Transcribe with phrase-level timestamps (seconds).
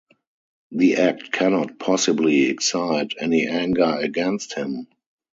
[0.71, 4.87] The act cannot possibly excite any anger against him.